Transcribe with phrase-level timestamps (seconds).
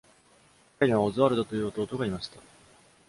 [0.79, 2.41] 彼には、オズワルドという弟がいました。